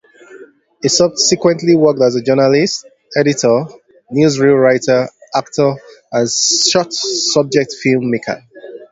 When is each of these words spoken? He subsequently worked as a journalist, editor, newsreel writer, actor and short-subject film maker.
He 0.81 0.89
subsequently 0.89 1.75
worked 1.75 2.01
as 2.01 2.15
a 2.15 2.23
journalist, 2.23 2.87
editor, 3.15 3.67
newsreel 4.11 4.59
writer, 4.59 5.07
actor 5.35 5.75
and 6.11 6.27
short-subject 6.27 7.75
film 7.83 8.09
maker. 8.09 8.43